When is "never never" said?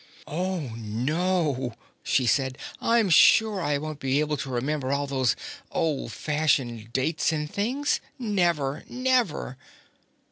8.17-9.57